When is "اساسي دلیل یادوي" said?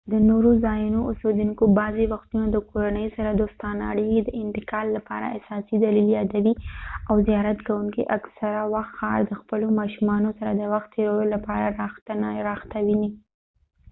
5.37-6.53